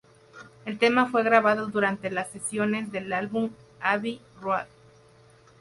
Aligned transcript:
El 0.65 0.79
tema 0.79 1.11
fue 1.11 1.21
grabado 1.21 1.67
durante 1.67 2.09
las 2.09 2.31
sesiones 2.31 2.91
del 2.91 3.13
álbum 3.13 3.51
"Abbey 3.79 4.19
Road". 4.41 4.65